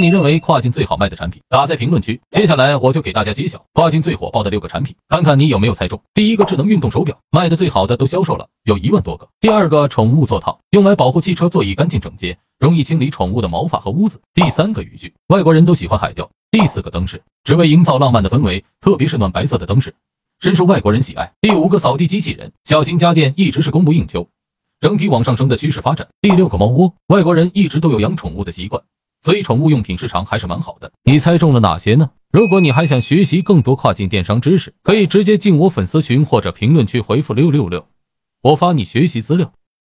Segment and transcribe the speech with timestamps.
[0.00, 2.18] 你认为跨境最好卖的产品，打在评论区。
[2.30, 6.00] 接下来我就给大家揭晓跨境最火爆的六个产品，看看你有没有猜中。
[6.14, 9.28] 第一个智能运动手表，卖的最好的都销售了，有一万多个。
[9.40, 14.18] 第二个宠物座套，用来保护汽车座椅干净整洁，容易清理宠物的毛发和污渍。
[14.32, 16.28] 第三个渔具，外国人都喜欢海钓。
[16.50, 19.94] 第四个灯饰，只为营造浪漫的氛围，特别是暖白色的灯饰，
[20.40, 21.30] 深受外国人喜爱。
[21.40, 24.26] 第五个扫地机器人，小型家电一直是供不应求。
[24.80, 26.08] 整体往上升的趋势发展。
[26.22, 28.82] 第六个猫窝，外国人一直都有养宠物的习惯，
[29.22, 30.90] 所以宠物用品市场还是蛮好的。
[31.04, 32.10] 你猜中了哪些呢？
[32.32, 37.86] 如果你还想学习更多跨境电商知识，可以直接进我粉丝群或者评论区回复六六六，
[38.42, 39.52] 我发你学习资料。